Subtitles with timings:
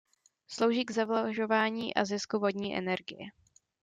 [0.47, 3.25] Slouží k zavlažování a zisku vodní energie.